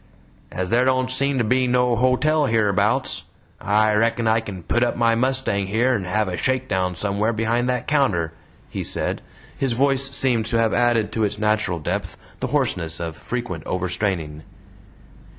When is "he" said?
8.67-8.83